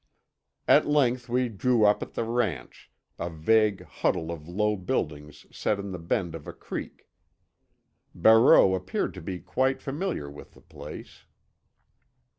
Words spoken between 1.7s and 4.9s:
up at the ranch, a vague huddle of low